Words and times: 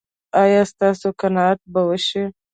ایا 0.43 0.61
ستاسو 0.71 1.07
قناعت 1.19 1.59
به 1.73 1.81
وشي؟ 1.89 2.23